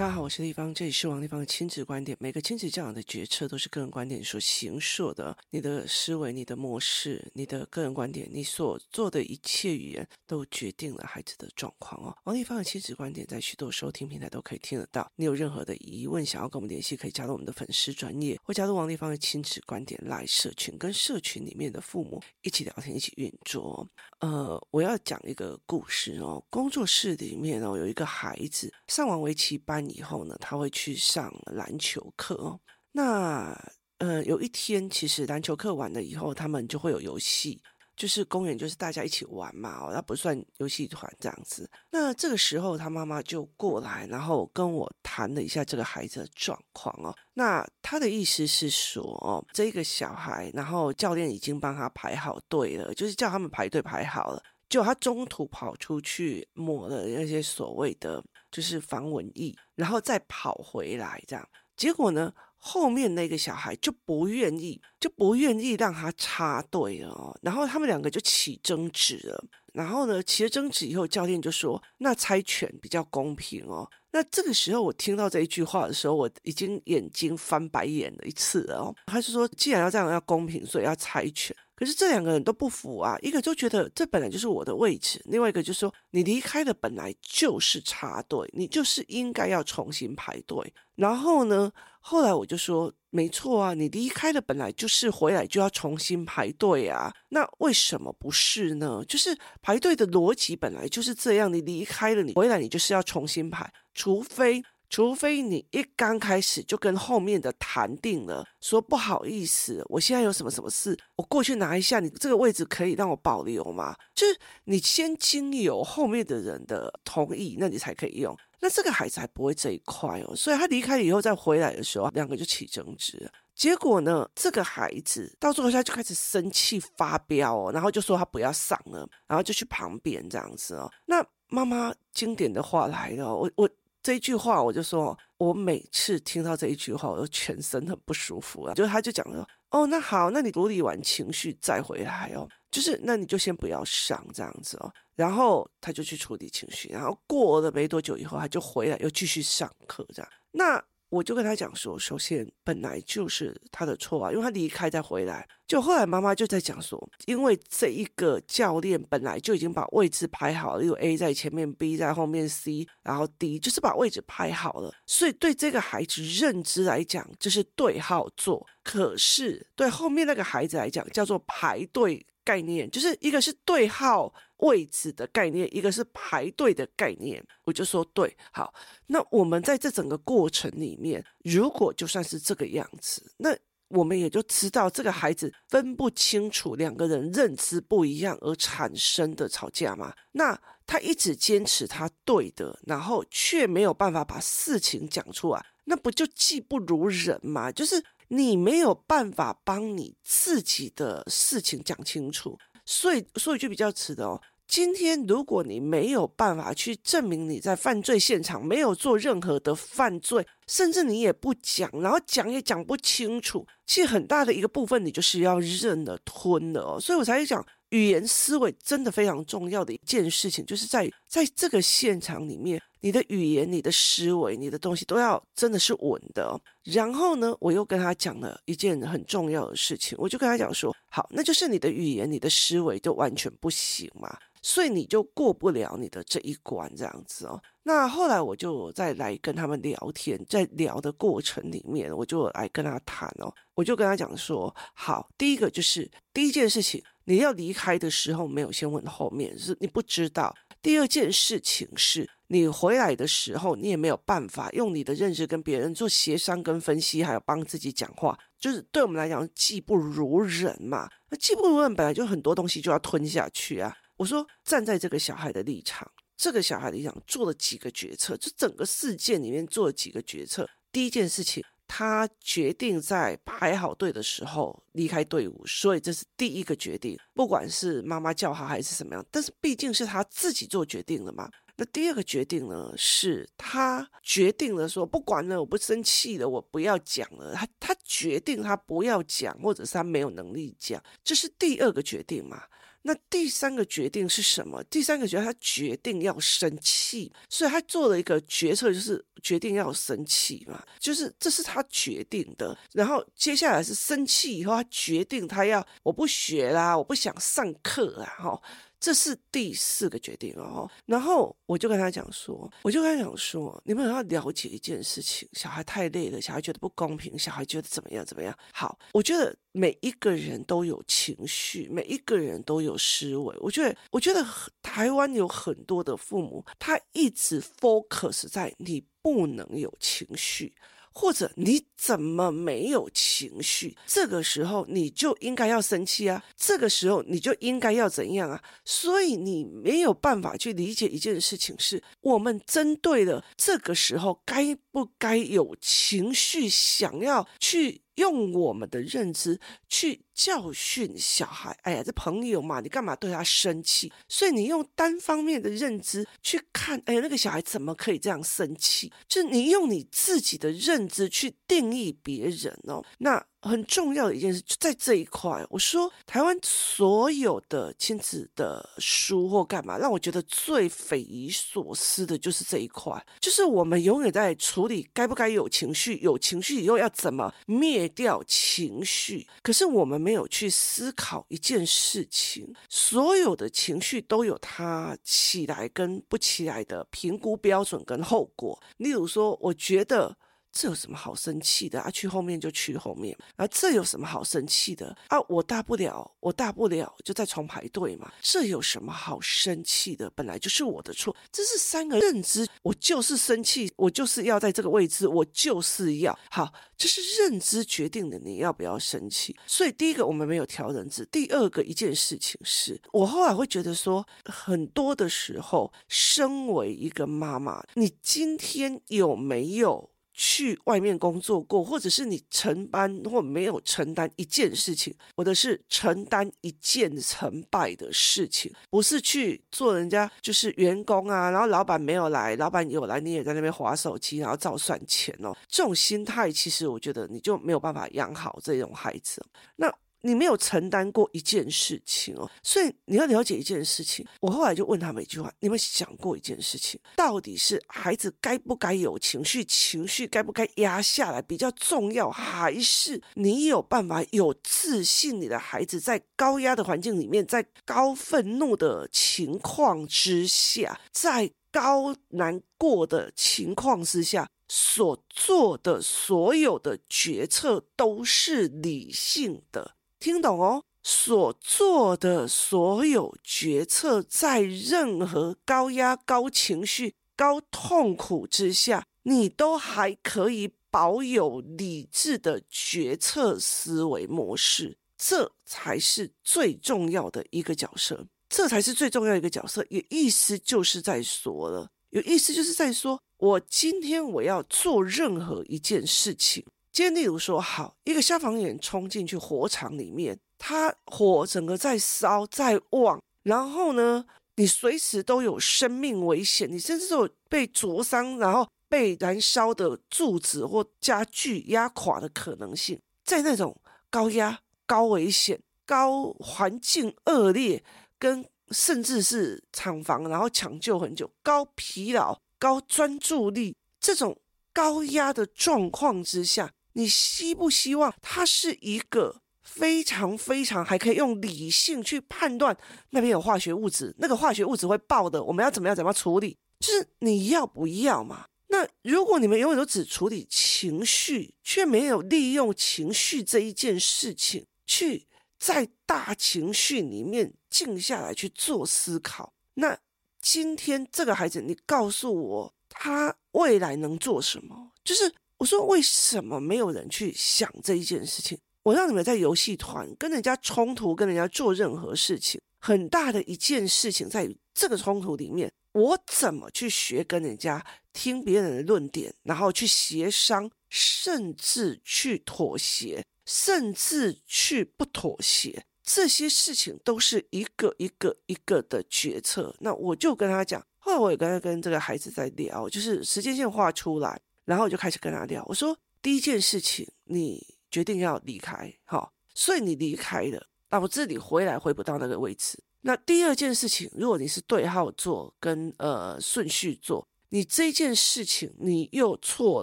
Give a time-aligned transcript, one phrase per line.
[0.00, 2.16] 大家好，我是丽芳，这里是王丽芳的亲子观点。
[2.18, 12.16] 每个亲子教养的决策都是个人观点所形塑的，你的思维、你的模式、你的个人观点，你所做的一切语言，都决定了孩子的状况哦。
[12.24, 15.06] 王丽芳的亲子观点在许多收听平台都可以听得到。
[15.16, 23.86] 你有任何的疑问，想要跟我们联系，可以加入我们的粉丝专业，或加入王丽芳的亲子观点 LINE 社群，跟社群里面的父母一起聊天，一起运作。
[24.20, 26.42] 呃，我要讲一个故事哦。
[26.48, 29.89] 工作室里面哦，有一个孩子上完围棋班。
[29.90, 32.60] 以后呢，他会去上篮球课哦。
[32.92, 33.56] 那
[33.98, 37.60] 呃，有一天，其实篮球课完了以后，他们就会有游戏，
[37.94, 39.78] 就是公园，就是大家一起玩嘛。
[39.78, 41.70] 哦，那不算游戏团这样子。
[41.90, 47.14] 那这个时候，他妈妈就过来，然后跟我谈了一下这个孩子的状况哦。
[47.34, 54.42] 那他的意思是说，哦，这个小孩，然后教练已经帮他排好队了，就是叫他们排队排好了。
[54.70, 78.94] 就他中途跑出去抹了那些所谓的就是防蚊液，然后再跑回来，这样结果呢，后面那个小孩就不愿意，就不愿意让他插队哦，然后他们两个就起争执了，然后呢，起了争执以后，教练就说：“那猜拳比较公平哦。”那这个时候我听到这一句话的时候，我已经眼睛翻白眼了一次了哦。
[79.06, 81.56] 他是说，既然要这样要公平，所以要猜拳。
[81.80, 90.74] 可是这两个人都不服啊，一个就觉得这本来就是我的位置，另外一个就说你离开的本来就是插队，你就是应该要重新排队。
[90.94, 99.02] 然后呢，后来我就说没错啊，你离开的本来就是回来就要重新排队啊，那为什么不是呢？
[99.08, 104.62] 就是排队的逻辑本来就是这样，你离开了，你回来你就是要重新排，除非。
[104.90, 113.94] 除非你一刚开始就跟后面的谈定了，说不好意思，我现在有什么什么事，我过去拿一下，你这个位置可以让我保留吗？
[114.16, 118.36] 就是你先经由后面的人的同意，那你才可以用。
[118.60, 123.30] 那这个孩子还不会这一块哦，所以他离开以后再回来的时候，两个就起争执。
[123.54, 130.90] 结果呢，这个孩子到最后他就开始生气发飙哦，然后就说他不要上了，然后就去旁边这样子哦。
[131.06, 133.70] 那妈妈经典的话来了，我我。
[134.02, 138.74] 这一句话，我就说，我每次听到这一句话，我都全身很不舒服啊。
[138.74, 144.92] 就他就讲了，哦，那好，那你处理完情绪再回来哦，就是那你就先不要上这样子哦。
[145.14, 150.32] 然后他就去处理情绪，然后过了没多久以后，他就回来又继续上课这样。
[150.50, 150.82] 那。
[151.10, 172.24] 我就跟他讲说，首先本来就是他的错啊，因为他离开再回来，就后来妈妈就在讲说，因为这一个教练本来就已经把位置排好了，有 A 在前面，B 在后面，C 然后 D 就是把位置排好了，所以对这个孩子认知来讲，这是对号坐，可是对后面那个孩子来讲，叫做排队。
[172.42, 177.44] 概念就是一个是对号位置的概念，一个是排队的概念。
[177.64, 178.72] 我就说对，好，
[179.06, 183.56] 那我们在这整个过程里面，如果就算是这个样子，那
[183.88, 190.14] 我们也就知道这个孩子分不清楚两个人认知不一样而产生的吵架嘛。
[190.32, 197.70] 那他一直坚持他对的，然后却没有办法把事情讲出来，那不就技不如人吗？
[197.70, 198.02] 就是。
[198.32, 202.56] 你没有办法帮你自己的事情讲清楚，
[202.86, 204.40] 所以说一句比较迟的哦。
[204.70, 217.00] 今天如果你没有办法去证明你在犯罪现场没有做任何的犯罪，甚至你也不讲，然后讲也讲不清楚，其实很大的一个部分你就是要认了吞了哦。
[217.00, 217.66] 所以我才讲。
[217.90, 226.56] 语言思维真的非常重要的一件事情，就是在在这个现场里面，你的语言、你的思维、你的东西都要真的是稳的。
[226.84, 237.60] 然后呢，我又跟他讲了一件很重要的事情，我就跟他讲说：好，那就是你的语言、你的思维都完全不行嘛，所以你就过不了你的这一关，这样子哦。
[237.82, 247.02] 那后来我就再来跟他们聊天，在聊的过程里面，我就来跟他谈哦，我就跟他讲说：好，第一个就是第一件事情。
[247.24, 250.52] 你要离开的时候没有先问后面，是你不知道。
[250.82, 261.08] 第二件事情是你回来的时候，你也没有办法用你的认知跟别人做协商跟分析，还有帮自己讲话，就是对我们来讲技不如人嘛。
[261.28, 263.96] 那技不如人本来就很多东西就要吞下去啊。
[264.20, 266.06] 我说站在这个小孩的立场，
[266.36, 270.68] 这个小孩的立场做了几个决策，就整个事件里面做了几个决策。
[270.92, 271.64] 第一件事情。
[271.92, 277.18] 他决定在排好队的时候离开队伍，所以这是第一个决定。
[277.34, 281.50] 不管是妈妈叫他还是什么样，但是毕竟是他自己做决定了嘛。
[281.74, 287.54] 那第二个决定呢，是他决定了说，不管了，我不生气了，我不要讲了。
[287.56, 292.62] 他他决定他不要讲，或者是他没有能力讲，这是第二个决定嘛。
[293.02, 294.82] 那第三个决定是什么？
[294.84, 302.76] 第三个决定，他决定要生气，所以他做了一个决策，就是决定要生气嘛，就是这是他决定的。
[302.92, 308.62] 然后接下来是生气以后，他决定他要我不学啦，我不想上课啊，哈。
[309.00, 318.56] 这是第四个决定哦，然后我就跟他讲说，我就跟他讲说，你们要了解一件事情，小孩太累了，小孩觉得不公平，小孩觉得怎么样怎么样。
[318.74, 323.56] 好，我觉得每一个人都有情绪，每一个人都有思维。
[323.60, 324.46] 我觉得，我觉得
[324.82, 330.74] 台湾有很多的父母，他一直 focus 在你不能有情绪。
[331.12, 333.96] 或者你怎么没有情绪？
[334.06, 336.44] 这个时候你就应该要生气啊！
[336.56, 338.62] 这个时候你就应该要怎样啊？
[338.84, 348.02] 所以你没有办法去理解一件事情，是我们针对的这个时候该不该有情绪，想要去。
[348.20, 349.58] 用我们的认知
[349.88, 354.12] 去教训小孩，哎呀，这朋友嘛，你干嘛对他生气？
[354.28, 359.12] 所以你用单方面的认知去看，哎呀，那个小孩怎么可以这样生气？
[359.26, 363.44] 就是你用你自己的认知去定义别人哦，那。
[363.62, 365.64] 很重要的一件事，就在这一块。
[365.68, 379.46] 我说，台湾所有的亲子的书或干嘛，让我觉得最匪夷所思的就是这一块，就是我们永远在处理该不该有情绪，有情绪以后要怎么灭掉情绪。
[379.62, 388.80] 可是我们没有去思考一件事情，所有的情绪都有它起来跟不起来的评估标准跟后果。
[388.96, 390.36] 例如说，我觉得。
[390.72, 392.10] 这有什么好生气的啊？
[392.10, 395.38] 去后面就去后面，啊，这有什么好生气的啊？
[395.48, 398.32] 我大不了，我大不了就再重排队嘛。
[398.40, 400.30] 这有什么好生气的？
[400.30, 401.34] 本来就是我的错。
[401.50, 406.72] 这是三个认知，我就是生气，我就是要在这个位置，我就是要好。
[406.96, 409.56] 这是认知决定的，你要不要生气？
[409.66, 420.10] 所以第一个我们没有调认知，第二个一件事情是我后来会觉得说，很多的时候，身为一个妈妈，你今天有没有？
[420.42, 435.54] 去外面工作过，或者是你承担或没有承担一件事情，或者是承担一件成败的事情，不是去做人家就是员工啊，然后老板没有来，老板有来，你也在那边划手机，然后照算钱哦。
[435.68, 439.44] 这种心态，其实我觉得你就没有办法养好这种孩子。
[439.76, 439.94] 那。
[440.22, 444.26] 你没有承担过一件事情哦，所以你要了解一件事情。
[444.40, 455.40] 我后来就问他们一句话：你们想过一件事情，到底是孩子该不该有情绪，情绪该不该压下来比较重要，还是你有办法有自信？
[455.40, 469.94] 你的孩子在高压的环境里面，在高愤怒的情况之下，在高难过的情况之下，所做的所有的决策都是理性的。
[470.20, 489.82] 听懂哦，所做的所有决策，在任何高压、高情绪、高痛苦之下，你都还可以保有理智的决策思维模式，这才是最重要的一个角色，这才是最重要一个角色。
[489.88, 496.62] 有意思就是在说了，有意思就是在说，我今天我要做任何一件事情。
[496.92, 504.26] 今天，例如说，好，一个消防员冲进去火场里面，他火整个在烧在旺，然后呢，
[504.56, 513.00] 你随时都有生命危险，你甚至都有被灼伤，然后被燃烧的柱子或家具压垮的可能性。
[513.24, 513.80] 在那种
[514.10, 517.84] 高压、高危险、高环境恶劣，
[518.18, 524.36] 跟甚至是厂房，然后抢救很久、高疲劳、高专注力这种
[524.72, 526.72] 高压的状况之下。
[526.94, 532.76] 你希不希望他是一个非常非常还可以用理性去判断
[533.10, 536.56] 那边有化学物质，那个化学物质会爆的，我们要怎么样怎么样处理？
[536.80, 538.46] 就是你要不要嘛？
[538.68, 545.26] 那如果你们永远都只处理情绪，却没有利用情绪这一件事情去
[545.58, 549.98] 在大情绪里面静下来去做思考，那
[550.40, 554.90] 今天这个孩子，你告诉我他未来能做什么？
[555.04, 555.32] 就是。
[555.60, 558.58] 我说，为什么没有人去想这一件事情？
[558.82, 579.76] 我让你们在游戏团跟人家冲突，跟人家做任何事情，很大的一件事情在于这个冲突里面，我怎么去学跟人家听别人的论点，然后去协商，甚至去妥协，甚至去不妥协，这些事情都是一个一个一个的决策。
[579.80, 584.40] 那我就跟他讲，后来我也跟他跟这个孩子在聊，就是时间线画出来。
[584.70, 599.82] 然后我就开始跟他聊，我说第一件事情，你决定要离开，好，所以你离开了，导致你回来回不到那个位置，那第二件事情，如果你是对号坐跟呃顺序坐，你这件事情你又错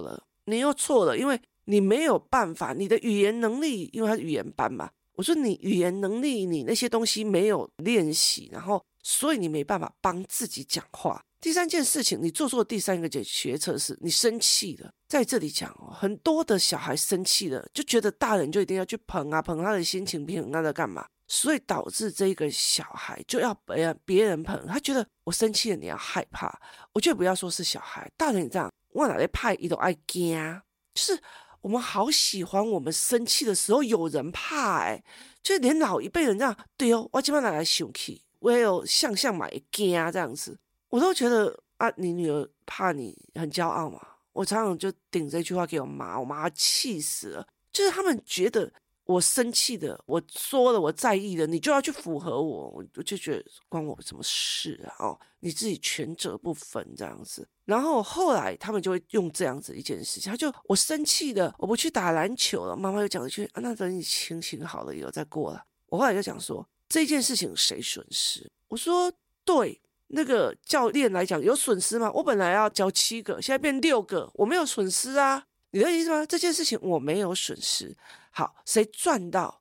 [0.00, 11.22] 了，你又错了，因为你没有办法，你的语言能力，因为他是语言班嘛，我说你语言能力，你那些东西没有练习，然后所以你没办法帮自己讲话。
[11.40, 14.90] 第三件事情，你做错第三个解决策是你生气了。
[15.08, 21.06] 在这里讲哦，很多的小孩生气了，就觉得大人就一定要去捧啊捧他的心情，捧他在干嘛？
[21.28, 26.52] 所以导致这个小孩就要别人别人捧，他觉得我生气了，你要害怕。
[26.92, 28.68] 我觉得不要说是小孩，大人也这样。
[28.92, 30.60] 我哪里怕一都爱惊，
[30.94, 31.20] 就是
[31.60, 35.00] 我们好喜欢我们生气的时候有人怕，哎，
[35.42, 40.58] 就连老一辈人这样，对哦，我今晚拿来生气，我也有像像买惊这样子。
[40.88, 44.00] 我都觉得啊，你女儿怕你很骄傲嘛。
[44.32, 47.46] 我常常就顶这句话给我妈，我妈气死了。
[47.72, 48.72] 就是他们觉得
[49.04, 55.08] 我生气的，我说了我在意的，你就要去符合我，我就觉得关我什么事啊？
[55.08, 57.48] 哦，你自己权责不分这样子。
[57.64, 62.76] 然后后来他们就会用这样子一件事情，他就我生气的，我不去打篮球了。
[62.76, 65.64] 妈妈又讲一句啊，那等你心情好了以后再过了。
[65.86, 68.48] 我后来就讲说这件事情谁损失？
[68.68, 69.12] 我说
[69.44, 69.80] 对。
[70.08, 72.10] 那个教练来讲有损失吗？
[72.12, 75.44] 我本来要教七个，现在变六个，我没有损失啊。
[75.70, 76.24] 你的意思吗？
[76.24, 77.94] 这件事情我没有损失。
[78.30, 79.60] 好，谁赚到？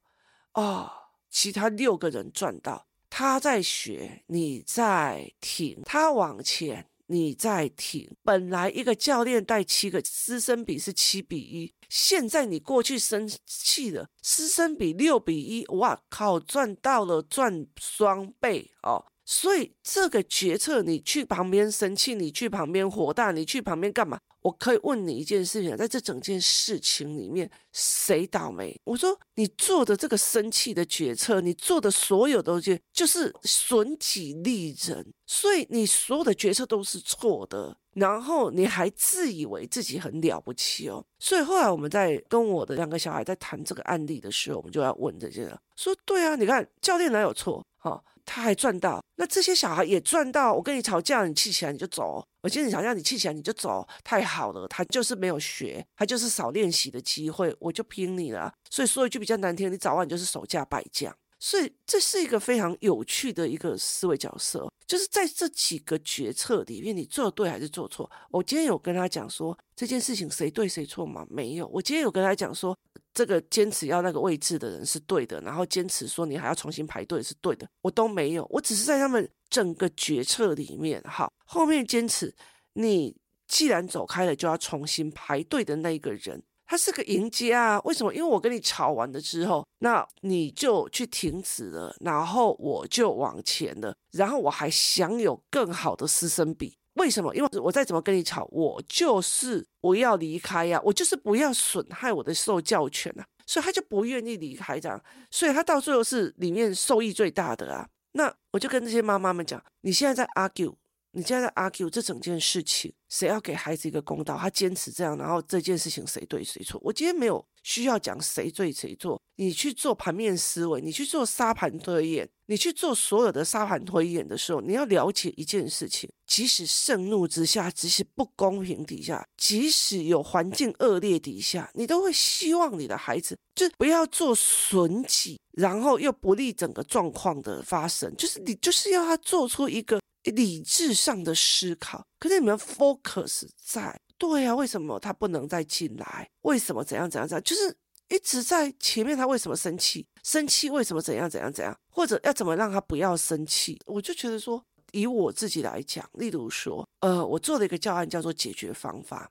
[0.53, 0.89] 哦，
[1.29, 2.87] 其他六个人赚到。
[3.09, 8.09] 他在学，你在停；他往前，你在停。
[8.23, 11.73] 本来一个教练带七个，师生比是七比一。
[11.89, 15.65] 现在你过去生气了，师生比六比一。
[15.75, 19.03] 哇靠，赚到了，赚双倍哦。
[19.29, 24.17] 所以这个决策，你去旁边生气，你去旁边火大，你去旁边干嘛？
[24.41, 28.79] 我可以问你一件事情，在这整件事情里面，谁倒霉？
[28.85, 41.05] 我说你做的这个生气的决策，你做的所有东西就是损己利人，所以你所有的决策都是错的，然后你还自以为自己很了不起哦。
[41.19, 47.61] 所以后来我们在跟我的两个小孩在谈这个案例的时候，我们就要问这些，说对啊，你看教练哪有错？
[47.75, 48.01] 哈。
[48.27, 50.53] 他还赚到，那这些小孩也赚到。
[50.53, 53.87] 我跟你吵架，你气起来你就走；我跟你吵架，你气起来你就走。
[54.03, 58.53] 太好了，他就是没有学，他就是少练习的机会，我就拼你了。
[58.69, 61.15] 所以说一句比较难听，你早晚就是守价败将。
[61.39, 68.09] 所以这是一个非常有趣的一个思维角色，就是在这几个决策里面，你做对还是做错？
[68.31, 71.25] 我今天有跟他讲说这件事情谁对谁错吗？
[71.29, 71.67] 没有。
[71.67, 72.77] 我今天有跟他讲说。
[73.17, 82.31] 这个坚持要那个位置的人是对的，然后坚持说你还要重新排队是对的，我都没有，我只是在他们整个决策里面，好，后面坚持
[82.73, 87.81] 你既然走开了，就要重新排队的那一个人，他是个赢家啊？
[87.85, 88.13] 为什么？
[88.13, 96.77] 因为我跟你吵完了之后，那你就去停止了，然后我就往前了，然后我还享有更好的师生比。
[96.97, 97.33] 为什么？
[97.35, 105.01] 因为我再怎么跟你吵，我就是不要离开呀、我就是不要损害我的受教权啊，所以他就不愿意离开这样，
[105.31, 107.87] 所以他到最后是里面受益最大的啊。
[108.13, 110.73] 那我就跟这些妈妈们讲，你现在在 argue，
[111.17, 114.37] 你现在在 argue 这整件事情，谁要给孩子一个公道？
[114.37, 116.79] 他坚持这样，然后这件事情谁对谁错？
[116.83, 122.29] 我今天没有需要讲谁对谁错，你去做盘面思维，你去做沙盘推演。
[122.49, 138.15] 你去做所有的沙盘推演的时候，你要了解一件事情：即使盛怒之下，即使不公平底下，即使有环境恶劣底下，你都会希望你的孩子就不要做损己，然后又不利整个状况的发生。
[138.15, 139.99] 就是你就是要他做出一个
[140.31, 142.05] 理智上的思考。
[142.19, 146.29] 可是你们 focus 在对啊，为什么他不能再进来？
[146.41, 147.43] 为什么怎样怎样怎样？
[147.43, 147.77] 就是。
[148.09, 150.07] 一直在前面，他为什么生气？
[150.23, 151.77] 生气为什么怎样怎样怎样？
[151.89, 153.77] 或者要怎么让他不要生气？
[153.85, 159.29] 我就觉得说，以我自己来讲，例如说，呃，我做了一个教案叫做解决方法。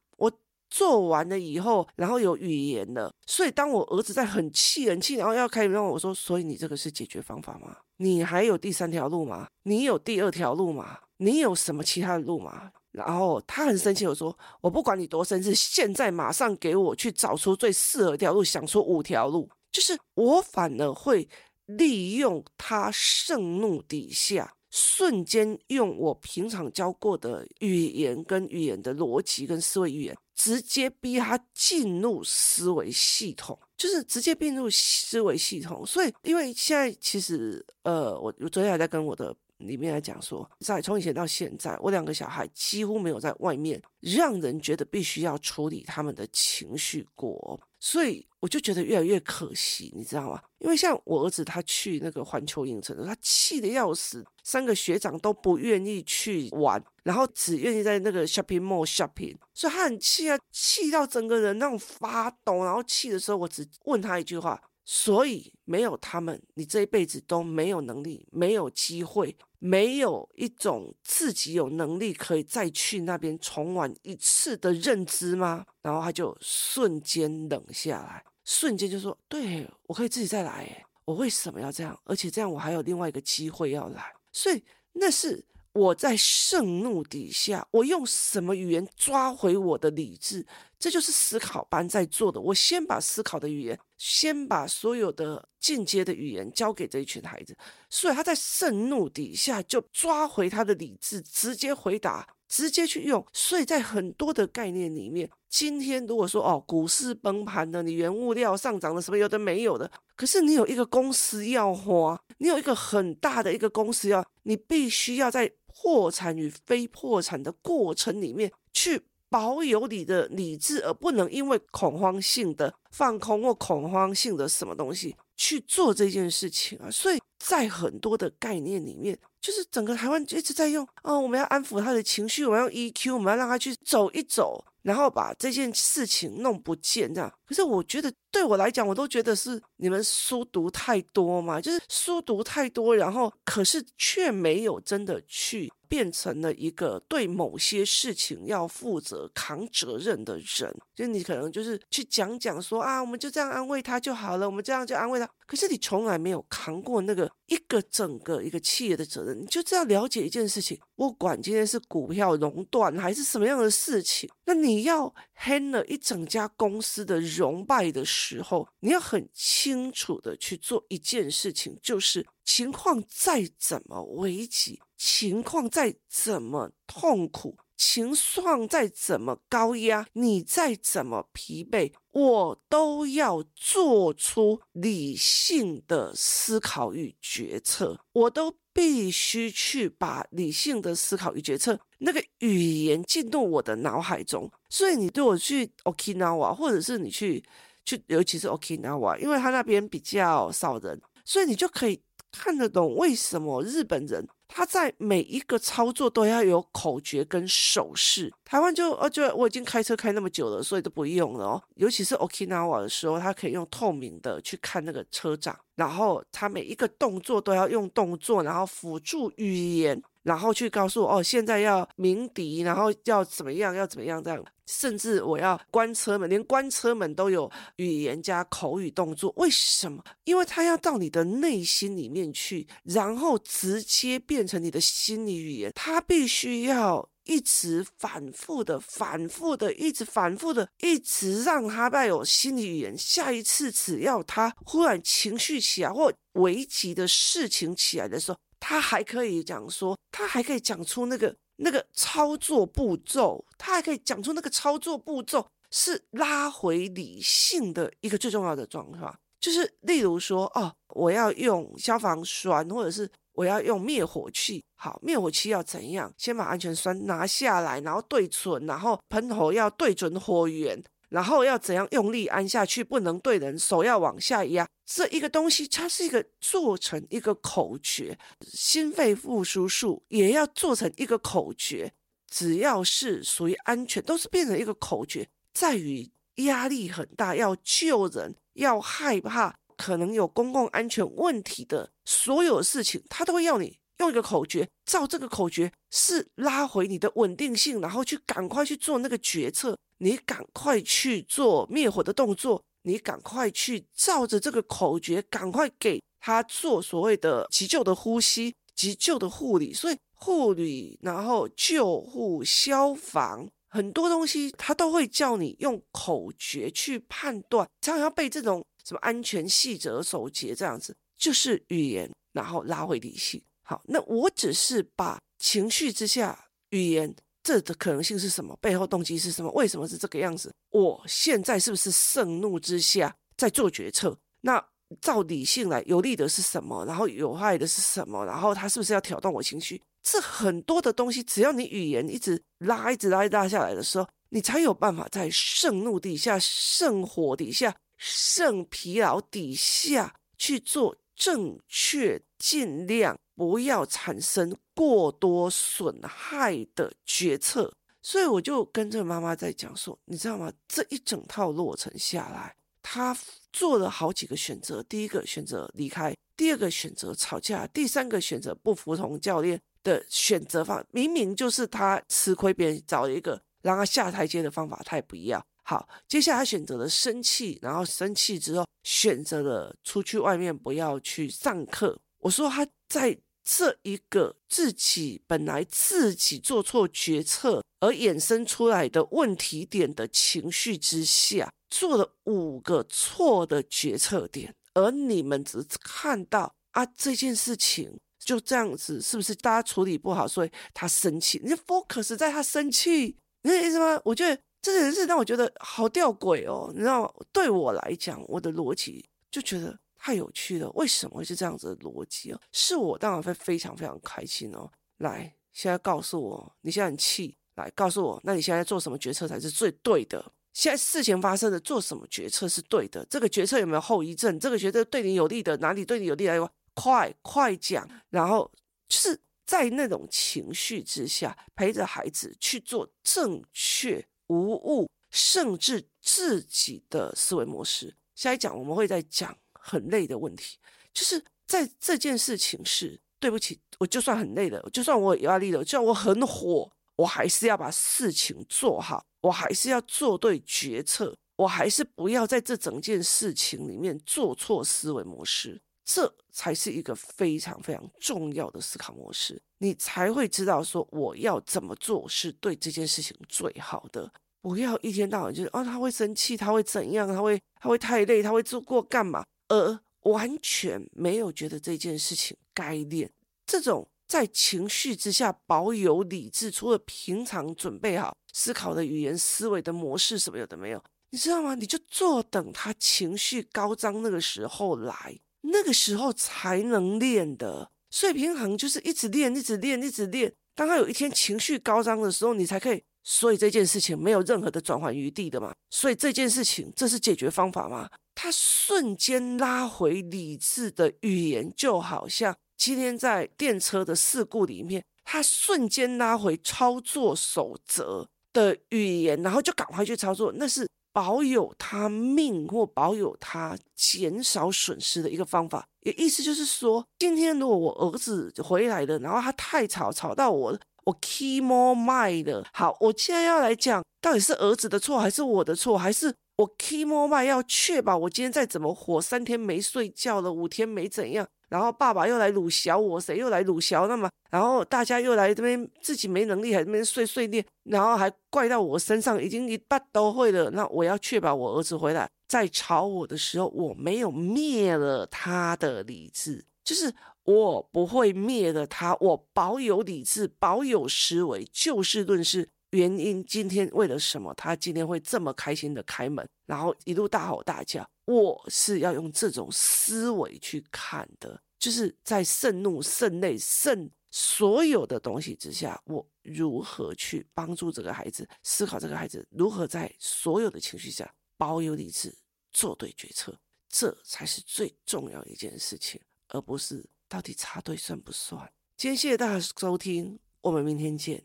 [0.76, 7.74] 做完了以后，然后有语言了，所以当我儿子在很气很气，然后要开始让我说，所以你这个是解决方法吗？
[7.96, 9.48] 你还有第三条路吗？
[9.62, 10.98] 你有第二条路吗？
[11.16, 12.70] 你有什么其他的路吗？
[12.92, 19.48] 然后他很生气，我说：“我不管你多生气，现在马上给我去找出最适合一条路，想出五条路。
[19.72, 21.26] 就是我反而会
[21.64, 35.84] 利用他盛怒底下，瞬间用我平常教过的语言跟语言的逻辑跟思维语言，直接逼他进入思维系统，就是直接并入思维系统。
[35.84, 50.42] 所以，因为现在其实，呃，我我昨天还在跟我的。”里面来讲说，在从以前到现在，我两个小孩几乎没有在外面让人觉得必须要处理他们的情绪过，所以我就觉得越来越可惜，你知道吗？
[50.58, 64.60] 因为像我儿子他去那个环球影城，他气得要死，三个学长都不愿意去玩，然后只愿意在那个 shopping mall shopping，所以他很气啊，气到整个人那种发抖，然后气的时候，我只问他一句话。
[64.88, 75.64] 所以没有他们，你这一辈子都没有能力，没有机会，没有一种自己有能力可以再去那边重玩一次的认知吗？
[75.82, 81.98] 然后他就瞬间冷下来，瞬间就说：“对，我可以自己再来，我为什么要这样？
[82.04, 85.44] 而且这样我还有另外一个机会要来。”所以那是。
[85.76, 90.46] 我在盛怒底下，我用什么语言抓回我的理智？
[90.78, 92.40] 这就是思考班在做的。
[92.40, 97.56] 我先把思考的语言，先把所有的进阶的语言交给这一群孩子，
[97.88, 103.24] 所以他在盛怒底下就抓回他的理智，直接回答，直接去用。
[103.32, 115.52] 所以在很多的概念里面，今天如果说哦，股市崩盘了，你原物料上涨了，什么有的没有的，可是你有一个公司要花，你有一个很大的一个公司要，你必须要在。
[115.78, 118.98] 破产与非破产的过程里面，去
[119.28, 126.90] 保有你的理智，而不能因为恐慌性的放空或恐慌性的什么东西去做这件事情啊。
[126.90, 134.64] 所以在很多的概念里面，就是整个台湾一直在用哦，我们要安抚他的情绪，我们要 EQ，我们要让他去走一走。
[134.82, 137.28] 然后把这件事情弄不见，这样。
[137.44, 150.74] 可是我觉得，对我来讲，我都觉得是你们书读太多嘛，就是书读太多，然后可是却没有真的去变成了一个对某些事情要负责、扛责任的人。
[150.94, 155.28] 就你可能就是去讲讲说啊，我们就这样安慰他就好了，我们这样就安慰他。
[155.46, 160.78] 可是你从来没有扛过那个一个整个一个企业的责任，你就这样了解一件事情。
[160.96, 188.54] 不管今天是股票熔断还是什么样的事情，那你要 handle 一整家公司的荣败的时候，你要很清楚的去做一件事情，就是情况再怎么危急，情况再怎么痛苦，情况再怎么高压，你再怎么疲惫，我都要做出理性的思考与决策，我都。
[188.76, 194.52] 必须去把理性的思考与决策那个语言进入我的脑海中。
[194.68, 197.42] 所以你对我去 Okinawa，或者是你去
[197.86, 201.98] 去，尤其是 Okinawa，因为他那边比较少人，所以你就可以
[202.30, 204.28] 看得懂为什么日本人。
[204.48, 208.32] 他在每一个操作都要有口诀跟手势。
[208.44, 211.62] 台湾就呃，就我已经开车开那么久了，所以都不用了哦。
[211.74, 220.02] 尤其是 Okinawa 的时候，他可以用透明的去看那个车长，然后他每一个动作都要用动作，然后辅助语言。
[220.26, 229.32] 然后去告诉我哦，现在要鸣笛，然后要怎么样，要怎么样这样，甚至我要关车门，连关车门都有语言加口语动作。
[229.36, 230.02] 为什么？
[230.24, 235.70] 因为他要到你的内心里面去，然后直接变成你的心理语言。
[235.72, 242.98] 他必须要一直反复的、反复的、一直反复的，一直让他带有心理语言。
[242.98, 248.38] 下一次只要他忽然情绪起来或危急的事情起来的时候。
[248.68, 266.12] 他还可以讲说，他还可以讲出那个那个操作步骤，他还可以讲出那个操作步骤是拉回理性的一个最重要的状况，就是例如说，哦，我要用消防栓，或者是我要用灭火器，好，灭火器要怎样？
[266.18, 270.82] 先把安全栓拿下来，然后对准，然后喷头要对准火源。
[271.16, 272.84] 然后要怎样用力按下去？
[272.84, 274.68] 不能对人，手要往下压。
[274.84, 281.94] 这一个东西，它是一个做成一个口诀，心肺复苏术也要做成一个口诀。
[282.30, 285.26] 只要是属于安全，都是变成一个口诀。
[285.54, 294.68] 在于压力很大，要救人，要害怕可能有公共安全问题的所有事情，他都会要你用一个口诀。
[294.84, 299.76] 照这个口诀是拉回你的稳定性，然后去赶快去做那个决策。
[299.98, 309.72] 你赶快去做灭火的动作，你赶快去照着这个口诀，赶快给他做所谓的急救的呼吸、急救的护理。
[309.72, 317.66] 所以护理，然后救护、消防，很多东西他都会叫你用口诀去判断。
[317.80, 323.42] 常常要背这种什么安全细则守节这样子，就是语言，然后拉回理性。
[323.68, 327.14] 好，那我只是把情绪之下语言。
[327.42, 328.58] 这的可能性是什么？
[328.60, 329.48] 背后动机是什么？
[329.52, 330.52] 为什么是这个样子？
[330.70, 334.18] 我现在是不是盛怒之下在做决策？
[334.40, 334.64] 那
[335.00, 336.84] 照理性来，有利的是什么？
[336.86, 338.24] 然后有害的是什么？
[338.24, 339.80] 然后他是不是要挑动我情绪？
[340.02, 357.74] 这很多的东西，只要你语言一直拉、一直拉、一拉下来的时候，你才有办法在盛怒底下、盛火底下、盛疲劳底下去做正确，尽量不要产生过多损害的决策。
[358.02, 360.52] 所以我就跟这个妈妈在讲说，你知道吗？
[360.68, 363.16] 这一整套落成下来，她
[363.52, 375.44] 做了好几个选择：第一个选择离开，第二个选择吵架，第三个选择不服从教练的选择方，明明就是他吃亏，别人找了一个让他下台阶的方法，他也不要。
[375.68, 381.98] 好，接下来选择了生气，然后生气之后选择了出去外面不要去上课。
[382.20, 397.98] 我说他在这一个自己本来自己做错决策而衍生出来的问题点的情绪之下，做了五个错的决策点，而你们只看到啊这件事情。
[398.18, 401.40] 就这样子，是不是大家处理不好，所以他生气？
[401.44, 404.00] 你 focus 在他生气，你的意思吗？
[404.04, 404.36] 我觉得
[404.72, 406.70] 这件事让我觉得好吊诡哦。
[406.72, 410.68] 你知道，对我来讲，我的逻辑就觉得太有趣了。
[410.70, 412.40] 为什么会是这样子的逻辑哦？
[412.52, 414.70] 是我当然会非常非常开心哦。
[414.98, 420.32] 来，现在告诉我，你现在很气，来告诉我，那你现在做什么决策才是最对的？
[420.52, 423.06] 现在事情发生的，做什么决策是对的？
[423.10, 424.40] 这个决策有没有后遗症？
[424.40, 426.38] 这个决策对你有利的，哪里对你有利来？
[426.74, 428.52] 快快讲，然后
[428.86, 437.96] 就是在那种情绪之下，陪着孩子去做正确无误，甚至自己的思维模式。
[438.14, 440.58] 下一讲我们会再讲很累的问题，
[440.92, 455.60] 就是在这件事情是对不起，我就算很累了，就算我有压力了，就算我很火，我还是要把事情做好，我还是要做对决策，我还是不要在这整件事情里面做错思维模式。
[455.86, 464.12] 这才是一个非常非常重要的思考模式，你才会知道说我要怎么做是对这件事情最好的。
[464.42, 473.08] 不要一天到晚就是哦，他会生气，他会怎样，他会他会太累，他会做过干嘛，而完全没有觉得这件事情该练。
[473.46, 481.54] 这种在情绪之下保有理智，除了平常准备好思考的语言、思维的模式什么有的没有，你知道吗？
[481.54, 485.16] 你就坐等他情绪高涨那个时候来。
[485.52, 490.32] 那个时候才能练的，所以平衡就是一直练，一直练，一直练。
[490.54, 492.82] 当他有一天情绪高涨的时候，你才可以。
[493.08, 495.54] 所以这件事情没有任何的转换余地的嘛。
[495.70, 497.88] 所以这件事情，这是解决方法吗？
[498.14, 510.66] 他瞬间拉回理智的语言，就好像今天在电车的事故里面，他瞬间拉回操作守则的语言，然后就赶快去操作，那是。
[510.96, 522.42] 保有他命或保有他减少损失的一个方法，也意思就是说，今天如果我儿子回来了，然后他太吵，吵到我，我 key more 卖的。
[522.50, 531.28] 好，我现在要来讲，到底是儿子的错还是我的错，还是我 key more 卖要确保我今天再怎么活，三天没睡觉了，五天没怎样。
[531.48, 533.86] 然后爸爸又来辱小我，谁又来辱小？
[533.86, 540.50] 那么，然后大家又来这边，自己没能力，还这边碎碎念，然后还怪到我身上，已经一半都会了。
[540.50, 546.92] 那我要确保我儿子回来，在吵我的时候，我没有灭了他的理智，就是
[547.24, 552.48] 我不会灭了他，我保有理智，保有思维，就事论事。
[552.70, 554.34] 原因今天为了什么？
[554.34, 557.88] 他今天会这么开心的开门，然后一路大吼大叫。
[558.06, 568.78] 我是要用这种思维去看的，就是在盛怒、盛泪、盛所有的东西之下，我如何去帮助这个孩子思考？
[568.78, 572.16] 这个孩子如何在所有的情绪下保有理智、
[572.52, 573.38] 做对决策，
[573.68, 578.50] 这才是最重要的一件事情，而不是到底插队算不算。
[578.76, 581.24] 今天谢谢大家收听，我们明天见。